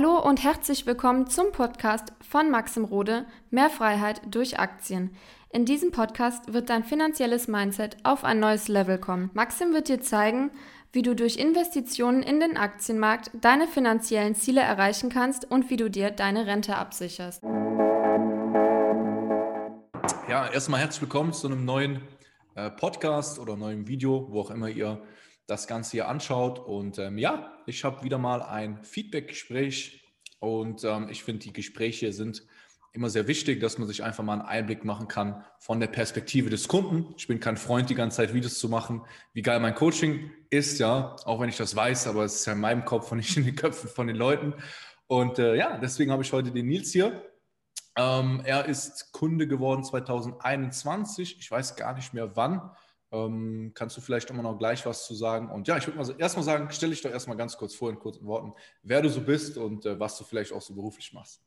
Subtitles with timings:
[0.00, 5.14] Hallo und herzlich willkommen zum Podcast von Maxim Rode Mehr Freiheit durch Aktien.
[5.50, 9.28] In diesem Podcast wird dein finanzielles Mindset auf ein neues Level kommen.
[9.34, 10.52] Maxim wird dir zeigen,
[10.90, 15.90] wie du durch Investitionen in den Aktienmarkt deine finanziellen Ziele erreichen kannst und wie du
[15.90, 17.42] dir deine Rente absicherst.
[20.30, 22.00] Ja, erstmal herzlich willkommen zu einem neuen
[22.54, 25.02] äh, Podcast oder neuen Video, wo auch immer ihr
[25.50, 26.58] das Ganze hier anschaut.
[26.58, 30.04] Und ähm, ja, ich habe wieder mal ein Feedback-Gespräch
[30.38, 32.46] und ähm, ich finde, die Gespräche sind
[32.92, 36.50] immer sehr wichtig, dass man sich einfach mal einen Einblick machen kann von der Perspektive
[36.50, 37.14] des Kunden.
[37.16, 40.80] Ich bin kein Freund, die ganze Zeit Videos zu machen, wie geil mein Coaching ist,
[40.80, 43.36] ja, auch wenn ich das weiß, aber es ist ja in meinem Kopf und nicht
[43.36, 44.54] in den Köpfen von den Leuten.
[45.06, 47.22] Und äh, ja, deswegen habe ich heute den Nils hier.
[47.96, 51.38] Ähm, er ist Kunde geworden 2021.
[51.38, 52.70] Ich weiß gar nicht mehr wann.
[53.12, 55.50] Ähm, kannst du vielleicht immer noch gleich was zu sagen?
[55.50, 57.90] Und ja, ich würde mal so, erstmal sagen, stell dich doch erstmal ganz kurz vor
[57.90, 58.52] in kurzen Worten,
[58.82, 61.42] wer du so bist und äh, was du vielleicht auch so beruflich machst.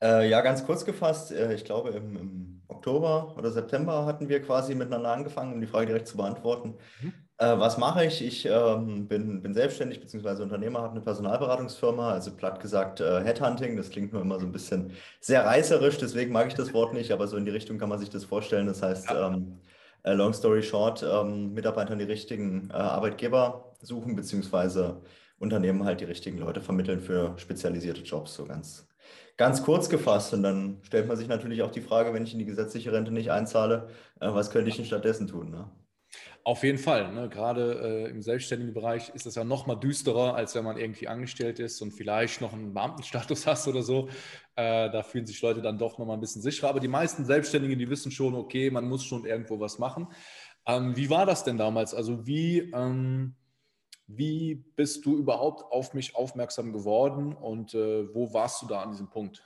[0.00, 4.40] Äh, ja, ganz kurz gefasst, äh, ich glaube im, im, Oktober oder September hatten wir
[4.40, 6.74] quasi miteinander angefangen, um die Frage direkt zu beantworten.
[7.02, 7.12] Mhm.
[7.38, 8.24] Äh, was mache ich?
[8.24, 10.42] Ich ähm, bin, bin, selbstständig bzw.
[10.42, 13.76] Unternehmer, habe eine Personalberatungsfirma, also platt gesagt äh, Headhunting.
[13.76, 17.10] Das klingt nur immer so ein bisschen sehr reißerisch, deswegen mag ich das Wort nicht,
[17.10, 18.66] aber so in die Richtung kann man sich das vorstellen.
[18.66, 19.77] Das heißt, ähm, äh,
[20.14, 25.02] long story short, ähm, Mitarbeitern die richtigen äh, Arbeitgeber suchen, beziehungsweise
[25.38, 28.88] Unternehmen halt die richtigen Leute vermitteln für spezialisierte Jobs, so ganz,
[29.36, 30.34] ganz kurz gefasst.
[30.34, 33.12] Und dann stellt man sich natürlich auch die Frage, wenn ich in die gesetzliche Rente
[33.12, 33.88] nicht einzahle,
[34.20, 35.50] äh, was könnte ich denn stattdessen tun?
[35.50, 35.70] Ne?
[36.44, 37.12] Auf jeden Fall.
[37.12, 37.28] Ne?
[37.28, 41.06] Gerade äh, im selbstständigen Bereich ist das ja noch mal düsterer, als wenn man irgendwie
[41.06, 44.08] angestellt ist und vielleicht noch einen Beamtenstatus hast oder so.
[44.56, 46.70] Äh, da fühlen sich Leute dann doch noch mal ein bisschen sicherer.
[46.70, 50.08] Aber die meisten Selbstständigen, die wissen schon, okay, man muss schon irgendwo was machen.
[50.66, 51.94] Ähm, wie war das denn damals?
[51.94, 53.34] Also wie, ähm,
[54.06, 58.90] wie bist du überhaupt auf mich aufmerksam geworden und äh, wo warst du da an
[58.90, 59.42] diesem Punkt?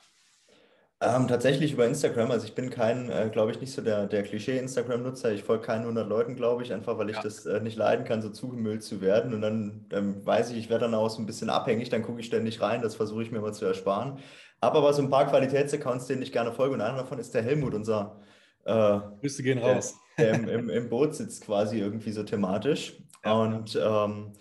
[1.04, 2.30] Ähm, tatsächlich über Instagram.
[2.30, 5.32] Also ich bin kein, äh, glaube ich, nicht so der, der Klischee-Instagram-Nutzer.
[5.32, 7.22] Ich folge keinen 100 Leuten, glaube ich, einfach weil ich ja.
[7.22, 9.34] das äh, nicht leiden kann, so zugemüllt zu werden.
[9.34, 12.20] Und dann ähm, weiß ich, ich werde dann auch so ein bisschen abhängig, dann gucke
[12.20, 12.82] ich ständig rein.
[12.82, 14.20] Das versuche ich mir mal zu ersparen.
[14.62, 16.74] Habe aber so ein paar Qualitätsaccounts, denen ich gerne folge.
[16.74, 18.20] Und einer davon ist der Helmut, unser
[18.64, 19.96] äh, Grüße gehen raus.
[20.16, 22.96] Der, der im, im, im, Boot sitzt quasi irgendwie so thematisch.
[23.24, 23.32] Ja.
[23.32, 24.34] Und ähm,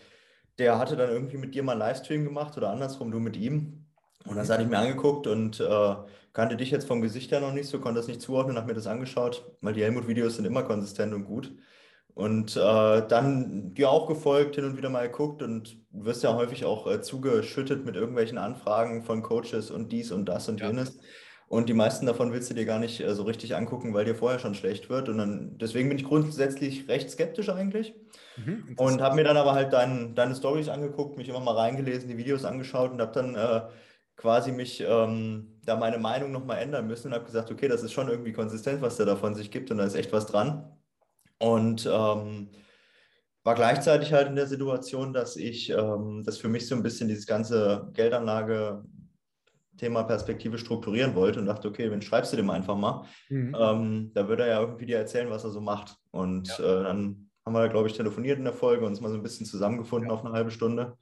[0.60, 3.81] der hatte dann irgendwie mit dir mal einen Livestream gemacht oder andersrum, du mit ihm.
[4.28, 5.96] Und das hatte ich mir angeguckt und äh,
[6.34, 8.74] kannte dich jetzt vom Gesicht her noch nicht so, konnte das nicht zuordnen, habe mir
[8.74, 11.52] das angeschaut, weil die Helmut-Videos sind immer konsistent und gut.
[12.14, 16.66] Und äh, dann dir auch gefolgt, hin und wieder mal geguckt und wirst ja häufig
[16.66, 20.68] auch äh, zugeschüttet mit irgendwelchen Anfragen von Coaches und dies und das und ja.
[20.68, 21.00] jenes.
[21.48, 24.16] Und die meisten davon willst du dir gar nicht äh, so richtig angucken, weil dir
[24.16, 25.10] vorher schon schlecht wird.
[25.10, 27.94] Und dann, deswegen bin ich grundsätzlich recht skeptisch eigentlich.
[28.38, 32.08] Mhm, und habe mir dann aber halt dein, deine Stories angeguckt, mich immer mal reingelesen,
[32.08, 33.62] die Videos angeschaut und habe dann äh,
[34.22, 37.92] quasi mich ähm, da meine Meinung nochmal ändern müssen und habe gesagt, okay, das ist
[37.92, 40.72] schon irgendwie konsistent, was der da von sich gibt und da ist echt was dran.
[41.40, 42.50] Und ähm,
[43.44, 47.08] war gleichzeitig halt in der Situation, dass ich ähm, das für mich so ein bisschen
[47.08, 48.84] dieses ganze Geldanlage
[49.78, 53.56] Thema Perspektive strukturieren wollte und dachte, okay, wenn schreibst du dem einfach mal, mhm.
[53.60, 55.96] ähm, da würde er ja irgendwie dir erzählen, was er so macht.
[56.12, 56.82] Und ja.
[56.82, 59.24] äh, dann haben wir, glaube ich, telefoniert in der Folge, und uns mal so ein
[59.24, 60.16] bisschen zusammengefunden ja.
[60.16, 60.96] auf eine halbe Stunde.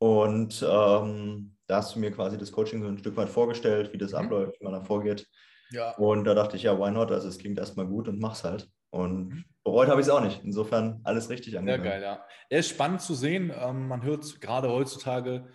[0.00, 3.98] Und ähm, da hast du mir quasi das Coaching so ein Stück weit vorgestellt, wie
[3.98, 4.18] das mhm.
[4.18, 5.28] abläuft, wie man da vorgeht.
[5.70, 5.94] Ja.
[5.96, 7.12] Und da dachte ich, ja, why not?
[7.12, 8.68] Also es klingt erstmal gut und mach's halt.
[8.88, 9.44] Und mhm.
[9.62, 10.42] bereut habe ich es auch nicht.
[10.42, 11.84] Insofern alles richtig angegangen.
[11.84, 12.24] Sehr geil, ja.
[12.48, 13.52] Er ist spannend zu sehen.
[13.54, 15.46] Ähm, man hört gerade heutzutage,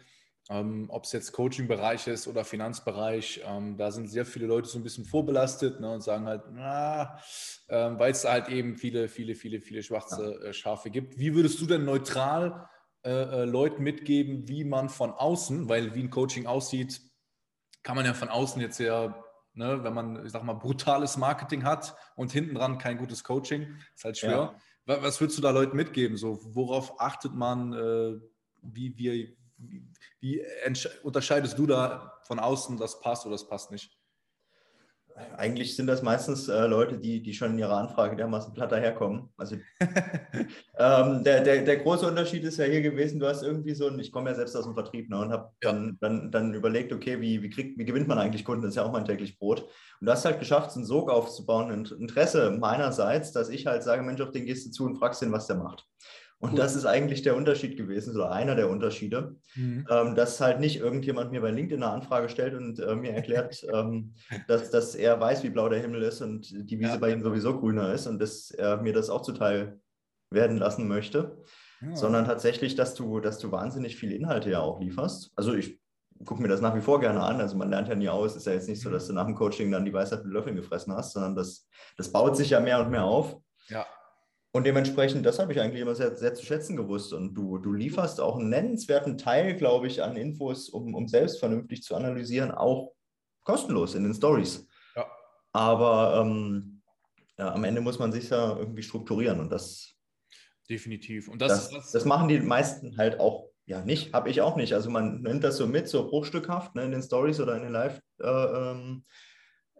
[0.49, 4.77] ähm, ob es jetzt Coaching-Bereich ist oder Finanzbereich, ähm, da sind sehr viele Leute so
[4.77, 7.19] ein bisschen vorbelastet ne, und sagen halt, na,
[7.67, 11.17] ähm, weil es halt eben viele, viele, viele, viele schwarze äh, Schafe gibt.
[11.17, 12.69] Wie würdest du denn neutral
[13.05, 17.01] äh, äh, Leuten mitgeben, wie man von außen, weil wie ein Coaching aussieht,
[17.83, 19.23] kann man ja von außen jetzt ja,
[19.53, 23.77] ne, wenn man, ich sag mal, brutales Marketing hat und hinten dran kein gutes Coaching,
[23.93, 24.55] ist halt schwer.
[24.87, 25.01] Ja.
[25.01, 26.17] Was würdest du da Leuten mitgeben?
[26.17, 28.19] So, worauf achtet man, äh,
[28.63, 29.87] wie, wie, wie,
[30.19, 30.43] wie
[31.03, 33.95] unterscheidest du da von außen, das passt oder das passt nicht?
[35.37, 39.29] Eigentlich sind das meistens äh, Leute, die, die schon in ihrer Anfrage dermaßen platt daherkommen.
[39.37, 39.55] Also
[40.77, 43.97] ähm, der, der, der große Unterschied ist ja hier gewesen, du hast irgendwie so ein,
[43.97, 47.21] ich komme ja selbst aus dem Vertrieb ne, und habe dann, dann, dann überlegt, okay,
[47.21, 48.63] wie, wie, kriegt, wie gewinnt man eigentlich Kunden?
[48.63, 49.61] Das ist ja auch mein täglich Brot.
[50.01, 53.83] Und du hast halt geschafft, so einen Sog aufzubauen, ein Interesse meinerseits, dass ich halt
[53.83, 55.85] sage, Mensch, auf den gehst du zu und fragst ihn, was der macht.
[56.39, 56.57] Und cool.
[56.57, 59.87] das ist eigentlich der Unterschied gewesen, oder einer der Unterschiede, mhm.
[59.89, 63.65] ähm, dass halt nicht irgendjemand mir bei LinkedIn eine Anfrage stellt und äh, mir erklärt,
[63.73, 64.13] ähm,
[64.47, 66.97] dass, dass er weiß, wie blau der Himmel ist und die Wiese ja.
[66.97, 69.79] bei ihm sowieso grüner ist und dass er mir das auch zuteil
[70.29, 71.37] werden lassen möchte,
[71.81, 71.95] ja.
[71.95, 75.31] sondern tatsächlich, dass du, dass du wahnsinnig viele Inhalte ja auch lieferst.
[75.35, 75.79] Also ich
[76.25, 77.41] gucke mir das nach wie vor gerne an.
[77.41, 78.35] Also man lernt ja nie aus.
[78.35, 80.55] Ist ja jetzt nicht so, dass du nach dem Coaching dann die Weisheit mit Löffeln
[80.55, 81.67] gefressen hast, sondern das,
[81.97, 83.37] das baut sich ja mehr und mehr auf.
[83.67, 83.85] Ja.
[84.55, 87.11] Und dementsprechend, das habe ich eigentlich immer sehr, sehr zu schätzen gewusst.
[87.11, 91.39] Und du, du lieferst auch einen nennenswerten Teil, glaube ich, an Infos, um, um selbst
[91.39, 92.93] vernünftig zu analysieren, auch
[93.43, 94.65] kostenlos in den Stories.
[94.95, 95.07] Ja.
[95.51, 96.81] Aber ähm,
[97.37, 99.93] ja, am Ende muss man sich ja irgendwie strukturieren und das.
[100.69, 101.27] Definitiv.
[101.27, 104.71] Und das, das, das machen die meisten halt auch ja nicht, habe ich auch nicht.
[104.71, 107.73] Also man nimmt das so mit, so bruchstückhaft ne, in den Stories oder in den
[107.73, 109.03] Live, äh, ähm,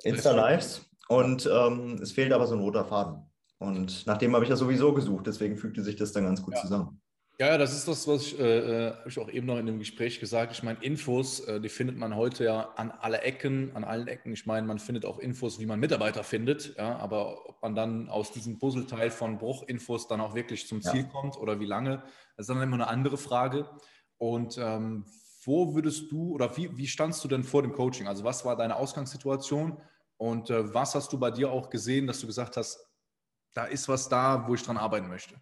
[0.04, 0.86] Insta-Lives.
[1.08, 3.32] Und ähm, es fehlt aber so ein roter Faden.
[3.58, 6.56] Und nach dem habe ich ja sowieso gesucht, deswegen fügte sich das dann ganz gut
[6.56, 6.62] ja.
[6.62, 7.02] zusammen.
[7.38, 9.78] Ja, das ist das, was ich, äh, äh, habe ich auch eben noch in dem
[9.78, 10.54] Gespräch gesagt.
[10.54, 14.32] Ich meine, Infos, äh, die findet man heute ja an alle Ecken, an allen Ecken.
[14.32, 16.78] Ich meine, man findet auch Infos, wie man Mitarbeiter findet.
[16.78, 21.02] Ja, aber ob man dann aus diesem Puzzleteil von Bruchinfos dann auch wirklich zum Ziel
[21.02, 21.08] ja.
[21.08, 22.04] kommt oder wie lange,
[22.38, 23.70] das ist dann immer eine andere Frage.
[24.18, 25.06] Und ähm,
[25.44, 28.08] wo würdest du oder wie, wie standst du denn vor dem Coaching?
[28.08, 29.78] Also was war deine Ausgangssituation
[30.16, 32.80] und äh, was hast du bei dir auch gesehen, dass du gesagt hast,
[33.56, 35.36] da ist was da, wo ich dran arbeiten möchte?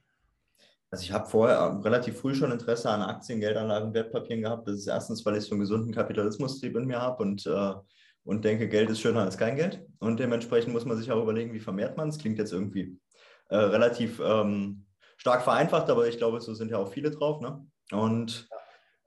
[0.92, 4.68] Also ich habe vorher ähm, relativ früh schon Interesse an Aktien, Geldanlagen, Wertpapieren gehabt.
[4.68, 7.74] Das ist erstens, weil ich so einen gesunden Kapitalismus-Trieb in mir habe und, äh,
[8.24, 9.84] und denke, Geld ist schöner als kein Geld.
[10.00, 12.20] Und dementsprechend muss man sich auch überlegen, wie vermehrt man es.
[12.20, 13.00] Klingt jetzt irgendwie
[13.50, 14.86] äh, relativ ähm,
[15.18, 17.42] stark vereinfacht, aber ich glaube, so sind ja auch viele drauf.
[17.42, 17.66] Ne?
[17.92, 18.48] Und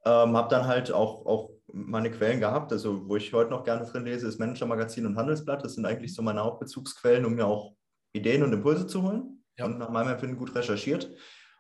[0.05, 2.73] ähm, habe dann halt auch, auch meine Quellen gehabt.
[2.73, 5.65] Also wo ich heute noch gerne drin lese, ist Manager Magazin und Handelsblatt.
[5.65, 7.76] Das sind eigentlich so meine Hauptbezugsquellen, um mir auch
[8.17, 9.45] Ideen und Impulse zu holen.
[9.59, 9.67] Ja.
[9.67, 11.11] Und nach meinem Empfinden gut recherchiert.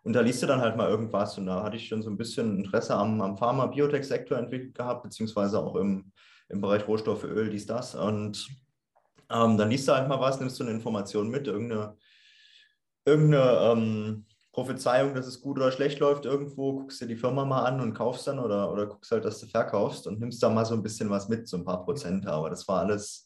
[0.02, 2.16] Und da liest du dann halt mal irgendwas und da hatte ich schon so ein
[2.16, 6.12] bisschen Interesse am, am Pharma-Biotech-Sektor entwickelt gehabt, beziehungsweise auch im,
[6.48, 7.96] im Bereich Rohstoffe, Öl, dies, das.
[7.96, 8.48] Und
[9.30, 11.96] ähm, dann liest du halt mal was, nimmst du eine Information mit, irgendeine,
[13.04, 17.64] irgendeine ähm, Prophezeiung, dass es gut oder schlecht läuft irgendwo, guckst dir die Firma mal
[17.64, 20.64] an und kaufst dann oder, oder guckst halt, dass du verkaufst und nimmst da mal
[20.64, 22.28] so ein bisschen was mit, so ein paar Prozent.
[22.28, 23.25] Aber das war alles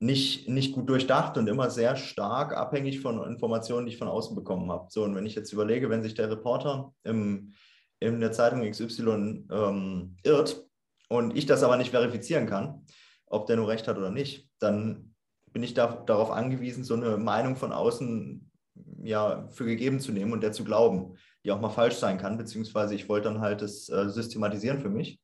[0.00, 4.34] nicht, nicht gut durchdacht und immer sehr stark abhängig von Informationen, die ich von außen
[4.34, 4.86] bekommen habe.
[4.90, 7.54] So, und wenn ich jetzt überlege, wenn sich der Reporter im,
[8.00, 10.66] in der Zeitung XY ähm, irrt
[11.08, 12.84] und ich das aber nicht verifizieren kann,
[13.26, 15.14] ob der nur recht hat oder nicht, dann
[15.52, 18.50] bin ich da, darauf angewiesen, so eine Meinung von außen
[19.02, 22.36] ja, für gegeben zu nehmen und der zu glauben, die auch mal falsch sein kann,
[22.36, 25.20] beziehungsweise ich wollte dann halt das äh, systematisieren für mich.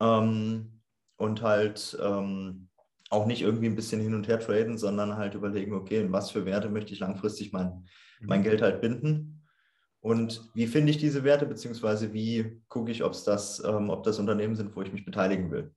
[0.00, 0.82] Ähm,
[1.16, 2.68] und halt ähm,
[3.10, 6.30] auch nicht irgendwie ein bisschen hin und her traden, sondern halt überlegen, okay, in was
[6.30, 7.86] für Werte möchte ich langfristig mein,
[8.20, 8.44] mein mhm.
[8.44, 9.36] Geld halt binden
[10.06, 14.20] und wie finde ich diese Werte, beziehungsweise wie gucke ich, ob's das, ähm, ob das
[14.20, 15.74] Unternehmen sind, wo ich mich beteiligen will.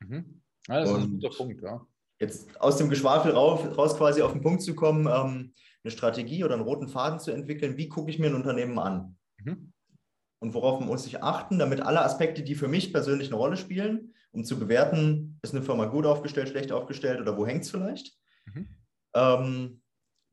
[0.00, 0.42] Mhm.
[0.66, 1.86] Ja, das und ist ein guter Punkt, ja.
[2.18, 5.54] Jetzt aus dem Geschwafel raus, raus quasi auf den Punkt zu kommen, ähm,
[5.84, 9.16] eine Strategie oder einen roten Faden zu entwickeln, wie gucke ich mir ein Unternehmen an?
[9.44, 9.72] Mhm.
[10.40, 14.12] Und worauf muss ich achten, damit alle Aspekte, die für mich persönlich eine Rolle spielen,
[14.32, 18.16] um zu bewerten, ist eine Firma gut aufgestellt, schlecht aufgestellt oder wo hängt es vielleicht,
[18.46, 18.68] mhm.
[19.14, 19.82] ähm,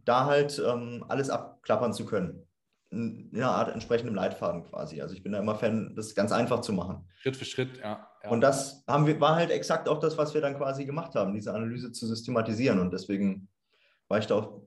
[0.04, 2.44] da halt ähm, alles abklappern zu können.
[2.92, 5.02] In einer Art entsprechendem Leitfaden quasi.
[5.02, 7.08] Also ich bin da immer Fan, das ganz einfach zu machen.
[7.18, 8.08] Schritt für Schritt, ja.
[8.24, 8.30] ja.
[8.30, 11.34] Und das haben wir, war halt exakt auch das, was wir dann quasi gemacht haben,
[11.34, 12.80] diese Analyse zu systematisieren.
[12.80, 13.50] Und deswegen
[14.08, 14.62] war ich da auch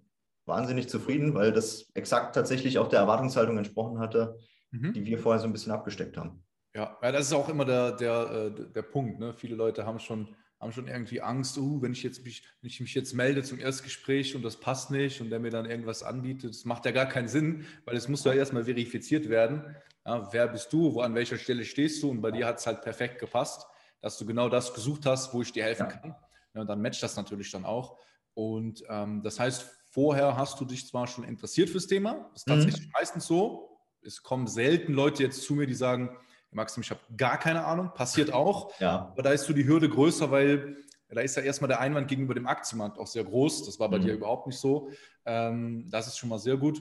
[0.44, 4.38] wahnsinnig zufrieden, weil das exakt tatsächlich auch der Erwartungshaltung entsprochen hatte,
[4.72, 4.92] mhm.
[4.92, 6.42] die wir vorher so ein bisschen abgesteckt haben.
[6.78, 9.18] Ja, ja, das ist auch immer der, der, äh, der Punkt.
[9.18, 9.34] Ne?
[9.34, 12.78] Viele Leute haben schon, haben schon irgendwie Angst, uh, wenn, ich jetzt mich, wenn ich
[12.78, 16.50] mich jetzt melde zum Erstgespräch und das passt nicht und der mir dann irgendwas anbietet,
[16.50, 19.74] das macht ja gar keinen Sinn, weil es muss ja erstmal verifiziert werden.
[20.06, 22.10] Ja, wer bist du, wo an welcher Stelle stehst du?
[22.10, 23.66] Und bei dir hat es halt perfekt gepasst,
[24.00, 25.96] dass du genau das gesucht hast, wo ich dir helfen ja.
[25.96, 26.14] kann.
[26.54, 27.98] Ja, und dann matcht das natürlich dann auch.
[28.34, 32.46] Und ähm, das heißt, vorher hast du dich zwar schon interessiert fürs Thema, das ist
[32.46, 32.52] mhm.
[32.52, 32.92] tatsächlich mhm.
[32.92, 33.80] meistens so.
[34.00, 36.16] Es kommen selten Leute jetzt zu mir, die sagen,
[36.50, 38.72] Maxim, ich habe gar keine Ahnung, passiert auch.
[38.80, 39.10] Ja.
[39.12, 40.76] Aber da ist so die Hürde größer, weil
[41.08, 43.64] da ist ja erstmal der Einwand gegenüber dem Aktienmarkt auch sehr groß.
[43.66, 44.02] Das war bei mhm.
[44.02, 44.90] dir überhaupt nicht so.
[45.24, 46.80] Ähm, das ist schon mal sehr gut.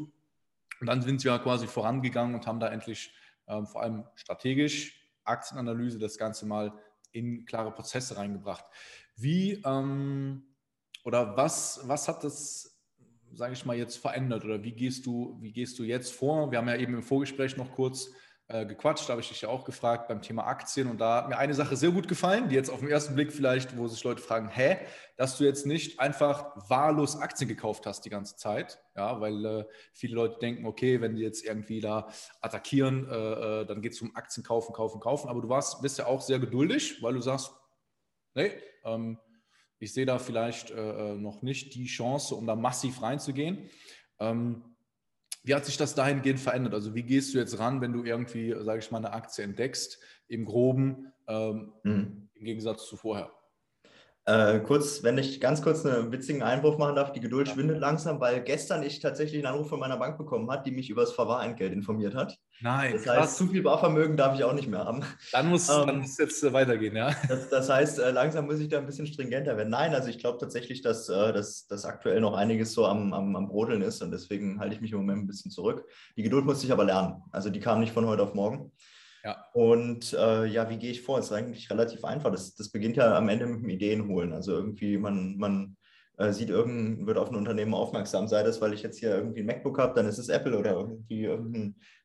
[0.80, 3.14] Und dann sind wir quasi vorangegangen und haben da endlich
[3.48, 6.74] ähm, vor allem strategisch Aktienanalyse das Ganze mal
[7.12, 8.66] in klare Prozesse reingebracht.
[9.16, 10.44] Wie ähm,
[11.04, 12.78] oder was, was hat das,
[13.34, 16.52] sage ich mal, jetzt verändert oder wie gehst du, wie gehst du jetzt vor?
[16.52, 18.12] Wir haben ja eben im Vorgespräch noch kurz
[18.50, 21.30] äh, gequatscht, da habe ich dich ja auch gefragt beim Thema Aktien und da hat
[21.30, 24.01] mir eine Sache sehr gut gefallen, die jetzt auf den ersten Blick vielleicht, wo sich
[24.06, 24.77] Leute fragen, hä,
[25.18, 29.66] dass du jetzt nicht einfach wahllos Aktien gekauft hast die ganze Zeit, ja, weil äh,
[29.92, 32.08] viele Leute denken, okay, wenn die jetzt irgendwie da
[32.39, 35.98] attackieren, äh, äh dann geht es um Aktien kaufen, kaufen, kaufen, aber du warst, bist
[35.98, 37.51] ja auch sehr geduldig, weil du sagst,
[38.34, 38.54] nee,
[38.86, 39.20] ähm,
[39.80, 43.70] ich sehe da vielleicht äh, noch nicht die Chance, um da massiv reinzugehen.
[44.20, 44.76] Ähm,
[45.48, 46.74] wie hat sich das dahingehend verändert?
[46.74, 49.98] Also wie gehst du jetzt ran, wenn du irgendwie, sage ich mal, eine Aktie entdeckst,
[50.27, 52.30] im groben, ähm, mhm.
[52.36, 53.32] im Gegensatz zu vorher?
[54.25, 57.54] Äh, kurz, wenn ich ganz kurz einen witzigen Einwurf machen darf, die Geduld ja.
[57.54, 60.89] schwindet langsam, weil gestern ich tatsächlich einen Anruf von meiner Bank bekommen habe, die mich
[60.89, 62.38] über das Verwahrentgelt informiert hat.
[62.62, 63.18] Nein, das krass.
[63.18, 65.04] heißt, zu viel Barvermögen darf ich auch nicht mehr haben.
[65.32, 67.14] Dann muss, ähm, dann muss jetzt äh, weitergehen, ja.
[67.28, 69.70] Das, das, heißt, äh, langsam muss ich da ein bisschen stringenter werden.
[69.70, 73.36] Nein, also ich glaube tatsächlich, dass, äh, dass, dass aktuell noch einiges so am, am,
[73.36, 75.86] am Brodeln ist und deswegen halte ich mich im Moment ein bisschen zurück.
[76.16, 77.22] Die Geduld musste ich aber lernen.
[77.32, 78.72] Also die kam nicht von heute auf morgen.
[79.24, 79.46] Ja.
[79.54, 81.18] Und äh, ja, wie gehe ich vor?
[81.18, 82.32] Das ist eigentlich relativ einfach.
[82.32, 84.34] Das, das beginnt ja am Ende mit dem Ideenholen.
[84.34, 85.76] Also irgendwie, man, man
[86.18, 89.42] äh, sieht irgend, wird auf ein Unternehmen aufmerksam, sei das, weil ich jetzt hier irgendwie
[89.42, 91.24] ein MacBook habe, dann ist es Apple oder irgendwie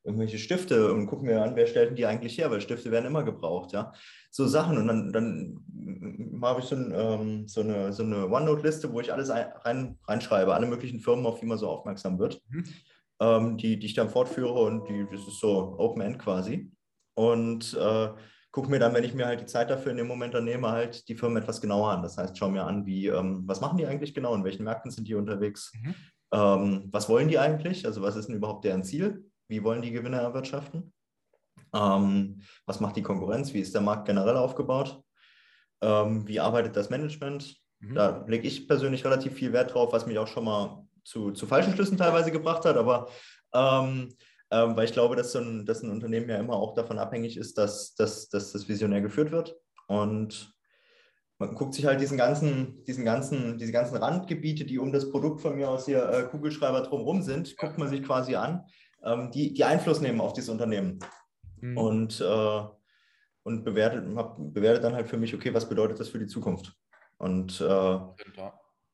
[0.04, 3.22] irgendwelche Stifte und gucken wir an, wer stellt die eigentlich her, weil Stifte werden immer
[3.22, 3.92] gebraucht, ja.
[4.30, 8.92] So Sachen und dann, dann habe ich so, ein, ähm, so eine, so eine OneNote-Liste,
[8.92, 12.40] wo ich alles ein, rein, reinschreibe, alle möglichen Firmen, auf die man so aufmerksam wird,
[12.48, 12.64] mhm.
[13.20, 16.70] ähm, die, die ich dann fortführe und die, das ist so Open-End quasi
[17.14, 18.08] und äh,
[18.52, 20.70] gucke mir dann, wenn ich mir halt die Zeit dafür in dem Moment dann nehme,
[20.70, 22.02] halt die Firmen etwas genauer an.
[22.02, 24.90] Das heißt, schau mir an, wie, ähm, was machen die eigentlich genau, in welchen Märkten
[24.90, 25.94] sind die unterwegs, mhm.
[26.32, 29.90] ähm, was wollen die eigentlich, also was ist denn überhaupt deren Ziel, wie wollen die
[29.90, 30.92] Gewinne erwirtschaften,
[31.74, 35.02] ähm, was macht die Konkurrenz, wie ist der Markt generell aufgebaut,
[35.80, 37.56] ähm, wie arbeitet das Management.
[37.80, 37.94] Mhm.
[37.94, 41.46] Da lege ich persönlich relativ viel Wert drauf, was mich auch schon mal zu, zu
[41.46, 43.08] falschen Schlüssen teilweise gebracht hat, aber
[43.54, 44.14] ähm,
[44.52, 47.38] ähm, weil ich glaube, dass, so ein, dass ein Unternehmen ja immer auch davon abhängig
[47.38, 49.56] ist, dass, dass, dass das visionär geführt wird.
[49.86, 50.54] Und
[51.38, 55.40] man guckt sich halt diesen ganzen, diesen ganzen, diese ganzen Randgebiete, die um das Produkt
[55.40, 58.66] von mir aus hier äh, Kugelschreiber drumherum sind, guckt man sich quasi an,
[59.02, 60.98] ähm, die, die Einfluss nehmen auf dieses Unternehmen.
[61.62, 61.78] Mhm.
[61.78, 62.62] Und, äh,
[63.44, 64.04] und bewertet,
[64.52, 66.76] bewertet dann halt für mich, okay, was bedeutet das für die Zukunft?
[67.16, 67.98] Und äh,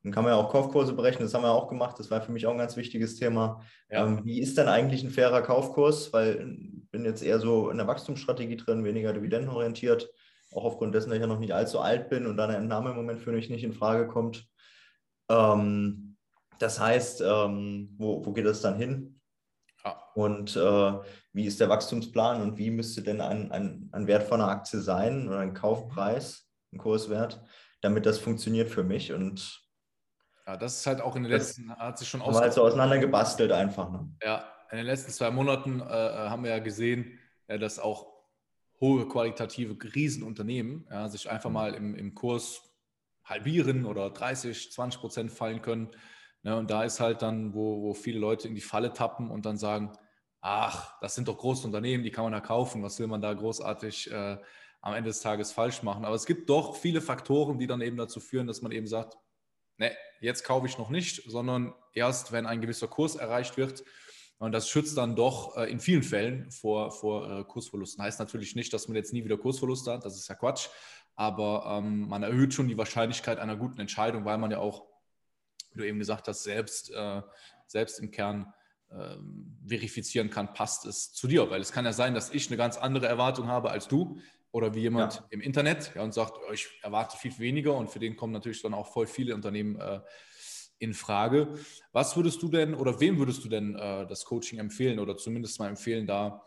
[0.03, 2.33] dann kann man ja auch Kaufkurse berechnen, das haben wir auch gemacht, das war für
[2.33, 3.63] mich auch ein ganz wichtiges Thema.
[3.91, 4.07] Ja.
[4.07, 6.13] Ähm, wie ist denn eigentlich ein fairer Kaufkurs?
[6.13, 10.09] Weil ich bin jetzt eher so in der Wachstumsstrategie drin, weniger dividendenorientiert,
[10.53, 12.91] auch aufgrund dessen, dass ich ja noch nicht allzu alt bin und dann eine Entnahme
[12.91, 14.47] im Moment für mich nicht in Frage kommt.
[15.29, 16.17] Ähm,
[16.59, 19.19] das heißt, ähm, wo, wo geht das dann hin?
[20.15, 20.93] Und äh,
[21.33, 24.81] wie ist der Wachstumsplan und wie müsste denn ein, ein, ein Wert von einer Aktie
[24.81, 27.41] sein oder ein Kaufpreis, ein Kurswert,
[27.81, 29.13] damit das funktioniert für mich?
[29.13, 29.68] Und
[30.49, 32.41] ja, das ist halt auch in den das letzten, hat sich schon aus.
[32.41, 33.91] halt so auseinandergebastelt einfach.
[33.91, 34.09] Ne?
[34.23, 38.07] Ja, in den letzten zwei Monaten äh, äh, haben wir ja gesehen, ja, dass auch
[38.81, 42.63] hohe qualitative Riesenunternehmen ja, sich einfach mal im, im Kurs
[43.25, 45.91] halbieren oder 30, 20 Prozent fallen können.
[46.43, 49.45] Ne, und da ist halt dann, wo, wo viele Leute in die Falle tappen und
[49.45, 49.93] dann sagen,
[50.41, 53.35] ach, das sind doch große Unternehmen, die kann man da kaufen, was will man da
[53.35, 54.39] großartig äh,
[54.81, 56.07] am Ende des Tages falsch machen.
[56.07, 59.19] Aber es gibt doch viele Faktoren, die dann eben dazu führen, dass man eben sagt,
[59.77, 63.85] ne, jetzt kaufe ich noch nicht, sondern erst, wenn ein gewisser Kurs erreicht wird.
[64.39, 68.03] Und das schützt dann doch äh, in vielen Fällen vor, vor äh, Kursverlusten.
[68.03, 70.69] Heißt natürlich nicht, dass man jetzt nie wieder Kursverluste hat, das ist ja Quatsch.
[71.17, 74.87] Aber ähm, man erhöht schon die Wahrscheinlichkeit einer guten Entscheidung, weil man ja auch,
[75.73, 77.23] wie du eben gesagt hast, selbst, äh,
[77.67, 78.55] selbst im Kern
[78.93, 81.51] ähm, verifizieren kann, passt es zu dir.
[81.51, 84.21] Weil es kann ja sein, dass ich eine ganz andere Erwartung habe als du
[84.53, 85.25] oder wie jemand ja.
[85.31, 88.63] im Internet ja, und sagt, oh, ich erwarte viel weniger und für den kommen natürlich
[88.63, 90.01] dann auch voll viele Unternehmen äh,
[90.79, 91.55] in Frage.
[91.93, 95.59] Was würdest du denn oder wem würdest du denn äh, das Coaching empfehlen oder zumindest
[95.59, 96.43] mal empfehlen, da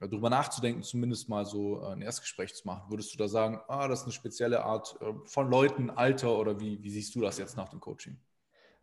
[0.00, 2.90] äh, darüber nachzudenken, zumindest mal so äh, ein Erstgespräch zu machen?
[2.90, 6.60] Würdest du da sagen, ah, das ist eine spezielle Art äh, von Leuten, Alter oder
[6.60, 8.18] wie, wie siehst du das jetzt nach dem Coaching?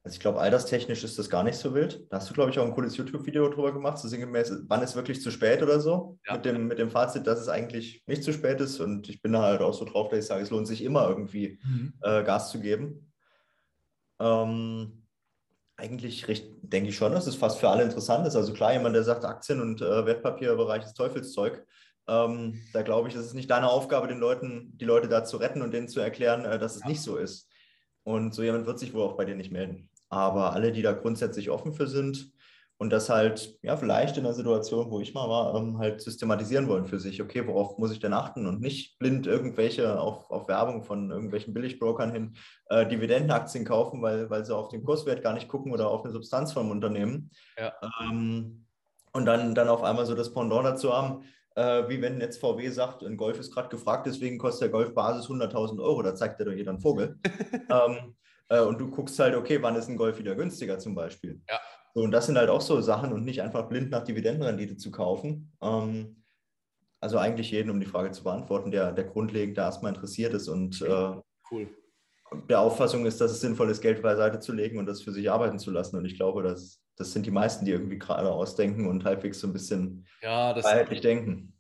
[0.06, 2.06] Also ich glaube, alterstechnisch ist das gar nicht so wild.
[2.10, 4.98] Da hast du, glaube ich, auch ein cooles YouTube-Video drüber gemacht, so sinngemäß, wann ist
[4.98, 6.20] wirklich zu spät oder so.
[6.28, 6.34] Ja.
[6.34, 8.82] Mit, dem, mit dem Fazit, dass es eigentlich nicht zu spät ist.
[8.82, 11.08] Und ich bin da halt auch so drauf, dass ich sage, es lohnt sich immer
[11.08, 11.94] irgendwie mhm.
[12.02, 13.14] äh, Gas zu geben.
[14.20, 15.06] Ähm,
[15.78, 16.26] eigentlich
[16.62, 18.36] denke ich schon, dass es fast für alle interessant ist.
[18.36, 21.66] Also klar, jemand, der sagt, Aktien- und äh, Wertpapierbereich ist Teufelszeug.
[22.10, 25.38] Ähm, da glaube ich, es ist nicht deine Aufgabe, den Leuten, die Leute da zu
[25.38, 26.90] retten und denen zu erklären, äh, dass es ja.
[26.90, 27.50] nicht so ist.
[28.04, 29.90] Und so jemand wird sich wohl auch bei dir nicht melden.
[30.14, 32.32] Aber alle, die da grundsätzlich offen für sind
[32.78, 36.68] und das halt, ja, vielleicht in der Situation, wo ich mal war, ähm, halt systematisieren
[36.68, 37.22] wollen für sich.
[37.22, 41.54] Okay, worauf muss ich denn achten und nicht blind irgendwelche auf, auf Werbung von irgendwelchen
[41.54, 42.36] Billigbrokern hin
[42.70, 46.12] äh, Dividendenaktien kaufen, weil, weil sie auf den Kurswert gar nicht gucken oder auf eine
[46.12, 47.32] Substanz vom Unternehmen.
[47.58, 47.74] Ja.
[48.02, 48.66] Ähm,
[49.14, 51.24] und dann, dann auf einmal so das Pendant dazu haben,
[51.56, 55.28] äh, wie wenn jetzt VW sagt, ein Golf ist gerade gefragt, deswegen kostet der Golfbasis
[55.28, 57.20] 100.000 Euro, da zeigt er doch jeder einen Vogel.
[57.70, 58.16] ähm,
[58.50, 61.42] äh, und du guckst halt, okay, wann ist ein Golf wieder günstiger zum Beispiel.
[61.50, 61.60] Ja.
[61.94, 64.92] So, und das sind halt auch so Sachen und nicht einfach blind nach Dividendenrendite zu
[64.92, 65.52] kaufen.
[65.62, 66.24] Ähm,
[67.00, 70.48] also eigentlich jeden, um die Frage zu beantworten, der, der grundlegend da erstmal interessiert ist
[70.48, 71.16] und äh,
[71.52, 71.68] cool.
[72.50, 75.30] der Auffassung ist, dass es sinnvoll ist, Geld beiseite zu legen und das für sich
[75.30, 75.98] arbeiten zu lassen.
[75.98, 79.48] Und ich glaube, dass das sind die meisten, die irgendwie gerade ausdenken und halbwegs so
[79.48, 81.53] ein bisschen ja, das, freiheitlich denken.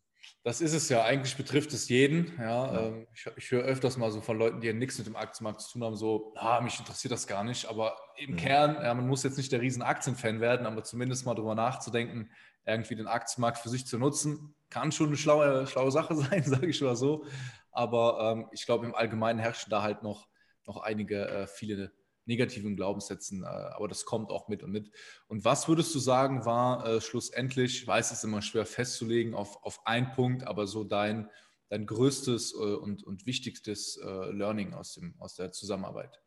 [0.43, 1.03] Das ist es ja.
[1.03, 2.33] Eigentlich betrifft es jeden.
[2.37, 2.81] Ja, ja.
[2.87, 5.61] Ähm, ich, ich, höre öfters mal so von Leuten, die ja nichts mit dem Aktienmarkt
[5.61, 7.65] zu tun haben, so, ah, mich interessiert das gar nicht.
[7.67, 8.37] Aber im mhm.
[8.37, 12.29] Kern, ja, man muss jetzt nicht der riesen Aktienfan werden, aber zumindest mal darüber nachzudenken,
[12.65, 16.67] irgendwie den Aktienmarkt für sich zu nutzen, kann schon eine schlaue, schlaue Sache sein, sage
[16.67, 17.25] ich mal so.
[17.71, 20.27] Aber ähm, ich glaube, im Allgemeinen herrschen da halt noch,
[20.65, 21.91] noch einige, äh, viele
[22.25, 24.91] negativen Glaubenssätzen, äh, aber das kommt auch mit und mit.
[25.27, 29.33] Und was würdest du sagen, war äh, schlussendlich, ich weiß es ist immer schwer festzulegen
[29.33, 31.29] auf, auf einen Punkt, aber so dein,
[31.69, 36.21] dein größtes äh, und, und wichtigstes äh, Learning aus, dem, aus der Zusammenarbeit?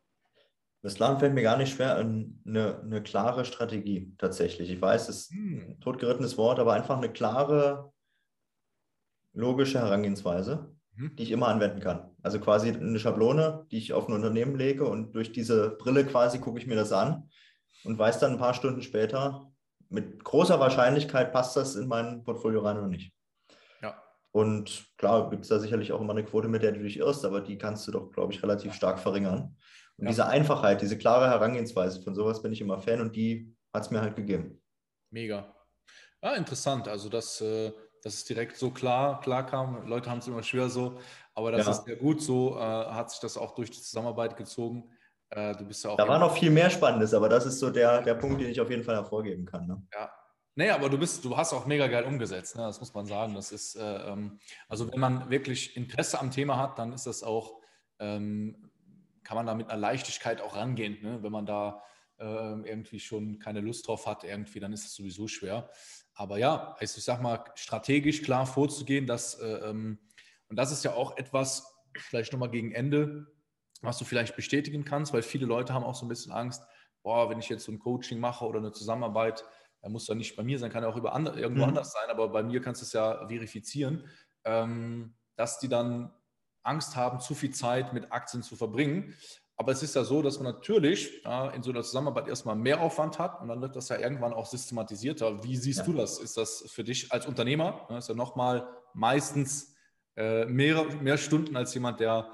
[0.82, 4.70] Das Lernen fällt mir gar nicht schwer, eine, eine klare Strategie tatsächlich.
[4.70, 5.70] Ich weiß, es ist hm.
[5.70, 7.92] ein totgerittenes Wort, aber einfach eine klare,
[9.32, 10.75] logische Herangehensweise.
[10.96, 11.14] Mhm.
[11.16, 12.10] die ich immer anwenden kann.
[12.22, 16.38] Also quasi eine Schablone, die ich auf ein Unternehmen lege und durch diese Brille quasi
[16.38, 17.28] gucke ich mir das an
[17.84, 19.52] und weiß dann ein paar Stunden später,
[19.88, 23.12] mit großer Wahrscheinlichkeit passt das in mein Portfolio rein oder nicht.
[23.82, 24.02] Ja.
[24.32, 27.24] Und klar, gibt es da sicherlich auch immer eine Quote, mit der du dich irrst,
[27.24, 29.56] aber die kannst du doch, glaube ich, relativ stark verringern.
[29.98, 30.08] Und ja.
[30.08, 33.90] diese Einfachheit, diese klare Herangehensweise, von sowas bin ich immer Fan und die hat es
[33.90, 34.60] mir halt gegeben.
[35.10, 35.54] Mega.
[36.22, 36.88] Ja, interessant.
[36.88, 37.72] Also das äh,
[38.02, 39.86] dass es direkt so klar, klar kam.
[39.86, 40.98] Leute haben es immer schwer so,
[41.34, 41.72] aber das ja.
[41.72, 42.22] ist sehr gut.
[42.22, 44.90] So äh, hat sich das auch durch die Zusammenarbeit gezogen.
[45.30, 45.96] Äh, du bist ja auch.
[45.96, 48.60] Da war noch viel mehr Spannendes, aber das ist so der, der Punkt, den ich
[48.60, 49.66] auf jeden Fall hervorgeben kann.
[49.66, 49.82] Ne?
[49.92, 50.10] Ja.
[50.58, 52.62] Nee, aber du bist, du hast auch mega geil umgesetzt, ne?
[52.62, 53.34] das muss man sagen.
[53.34, 54.38] Das ist, äh, ähm,
[54.68, 57.60] also wenn man wirklich Interesse am Thema hat, dann ist das auch,
[57.98, 58.70] ähm,
[59.22, 61.02] kann man da mit einer Leichtigkeit auch rangehen.
[61.02, 61.22] Ne?
[61.22, 61.82] Wenn man da
[62.18, 65.68] ähm, irgendwie schon keine Lust drauf hat, irgendwie, dann ist es sowieso schwer.
[66.16, 69.98] Aber ja, also ich sag mal, strategisch klar vorzugehen, dass, äh, ähm,
[70.48, 73.26] und das ist ja auch etwas, vielleicht nochmal gegen Ende,
[73.82, 76.62] was du vielleicht bestätigen kannst, weil viele Leute haben auch so ein bisschen Angst,
[77.02, 79.44] boah, wenn ich jetzt so ein Coaching mache oder eine Zusammenarbeit,
[79.82, 81.68] dann muss doch nicht bei mir sein, kann ja auch über andere, irgendwo mhm.
[81.68, 84.08] anders sein, aber bei mir kannst du es ja verifizieren,
[84.44, 86.12] ähm, dass die dann
[86.62, 89.14] Angst haben, zu viel Zeit mit Aktien zu verbringen.
[89.58, 92.80] Aber es ist ja so, dass man natürlich ja, in so einer Zusammenarbeit erstmal mehr
[92.80, 95.42] Aufwand hat und dann wird das ja irgendwann auch systematisierter.
[95.42, 95.84] Wie siehst ja.
[95.84, 96.18] du das?
[96.18, 97.86] Ist das für dich als Unternehmer?
[97.88, 99.74] Das ist ja nochmal meistens
[100.14, 102.30] äh, mehr, mehr Stunden als jemand, der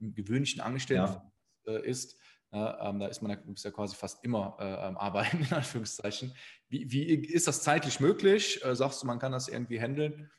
[0.00, 1.20] im gewöhnlichen Angestellten
[1.66, 1.72] ja.
[1.72, 2.18] äh, ist.
[2.52, 6.34] Ähm, da ist man ja, ja quasi fast immer äh, am Arbeiten, in Anführungszeichen.
[6.68, 8.62] Wie, wie ist das zeitlich möglich?
[8.64, 10.30] Äh, sagst du, man kann das irgendwie handeln?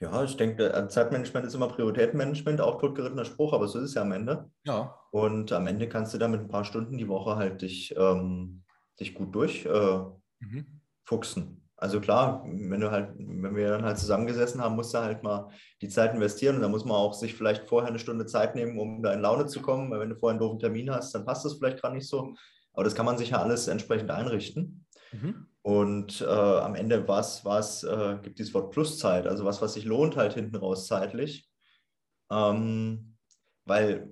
[0.00, 3.94] Ja, ich denke, äh, Zeitmanagement ist immer Prioritätenmanagement, auch totgerittener Spruch, aber so ist es
[3.94, 4.50] ja am Ende.
[4.64, 4.94] Ja.
[5.10, 8.62] Und am Ende kannst du da mit ein paar Stunden die Woche halt dich, ähm,
[9.00, 11.42] dich gut durchfuchsen.
[11.42, 11.58] Äh, mhm.
[11.80, 15.48] Also klar, wenn du halt, wenn wir dann halt zusammengesessen haben, musst du halt mal
[15.80, 18.78] die Zeit investieren und dann muss man auch sich vielleicht vorher eine Stunde Zeit nehmen,
[18.78, 21.24] um da in Laune zu kommen, weil wenn du vorher einen doofen Termin hast, dann
[21.24, 22.34] passt das vielleicht gerade nicht so.
[22.72, 24.86] Aber das kann man sich ja alles entsprechend einrichten.
[25.12, 25.46] Mhm.
[25.68, 29.84] Und äh, am Ende was, was äh, gibt dieses Wort Pluszeit, also was, was sich
[29.84, 31.46] lohnt halt hinten raus zeitlich.
[32.32, 33.18] Ähm,
[33.66, 34.08] weil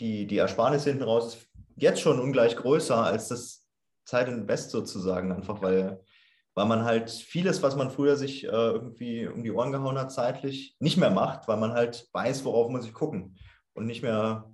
[0.00, 3.66] die, die Ersparnis hinten raus ist jetzt schon ungleich größer als das
[4.04, 6.04] Zeitinvest sozusagen, einfach weil,
[6.52, 10.12] weil man halt vieles, was man früher sich äh, irgendwie um die Ohren gehauen hat,
[10.12, 13.38] zeitlich nicht mehr macht, weil man halt weiß, worauf muss ich gucken
[13.72, 14.52] und nicht mehr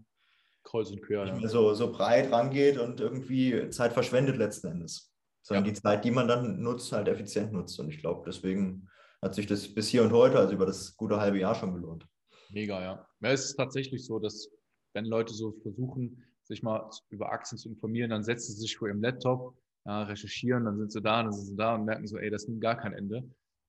[0.63, 5.14] kreuz und quer, nicht mehr so, so breit rangeht und irgendwie Zeit verschwendet letzten Endes
[5.45, 5.73] sondern ja.
[5.73, 7.79] die Zeit, die man dann nutzt, halt effizient nutzt.
[7.79, 8.89] Und ich glaube, deswegen
[9.21, 12.07] hat sich das bis hier und heute, also über das gute halbe Jahr schon gelohnt.
[12.51, 13.07] Mega, ja.
[13.21, 14.51] ja es ist tatsächlich so, dass
[14.95, 18.89] wenn Leute so versuchen, sich mal über Aktien zu informieren, dann setzen sie sich vor
[18.89, 22.17] ihrem Laptop, ja, recherchieren, dann sind sie da, dann sind sie da und merken so,
[22.17, 23.23] ey, das nimmt gar kein Ende.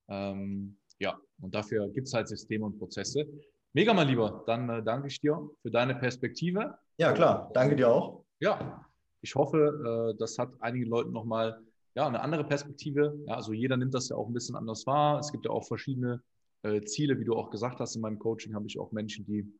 [0.08, 3.26] Ähm, ja, und dafür gibt es halt Systeme und Prozesse.
[3.74, 4.44] Mega, mein Lieber.
[4.46, 6.78] Dann äh, danke ich dir für deine Perspektive.
[6.96, 7.50] Ja, klar.
[7.52, 8.24] Danke dir auch.
[8.40, 8.85] Ja,
[9.22, 11.60] ich hoffe, äh, das hat einigen Leuten nochmal
[11.94, 13.18] ja, eine andere Perspektive.
[13.26, 15.18] Ja, also jeder nimmt das ja auch ein bisschen anders wahr.
[15.18, 16.22] Es gibt ja auch verschiedene
[16.62, 17.96] äh, Ziele, wie du auch gesagt hast.
[17.96, 19.50] In meinem Coaching habe ich auch Menschen, die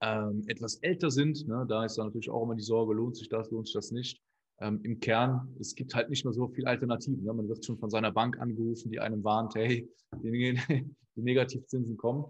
[0.00, 1.46] ähm, etwas älter sind.
[1.48, 1.66] Ne?
[1.68, 4.20] Da ist dann natürlich auch immer die Sorge, lohnt sich das, lohnt sich das nicht.
[4.60, 7.24] Ähm, Im Kern, es gibt halt nicht mehr so viele Alternativen.
[7.24, 7.32] Ne?
[7.32, 9.90] Man wird schon von seiner Bank angerufen, die einem warnt, hey,
[10.22, 10.58] die,
[11.16, 12.24] die Negativzinsen kommen.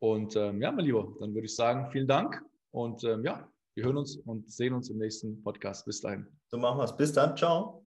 [0.00, 3.84] Und ähm, ja, mein Lieber, dann würde ich sagen, vielen Dank und ähm, ja, wir
[3.84, 5.84] hören uns und sehen uns im nächsten Podcast.
[5.86, 6.26] Bis dahin.
[6.48, 6.96] So machen wir es.
[6.96, 7.36] Bis dann.
[7.36, 7.82] Ciao.